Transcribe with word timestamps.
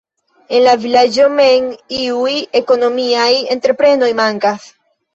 En 0.59 0.63
la 0.67 0.71
vilaĝo 0.85 1.27
mem 1.41 1.69
iuj 1.99 2.33
ekonomiaj 2.63 3.31
entreprenoj 3.59 4.15
mankas. 4.25 4.71